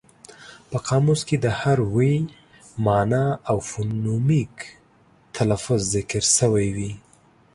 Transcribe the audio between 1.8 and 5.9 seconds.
ویي مانا او فونیمک تلفظ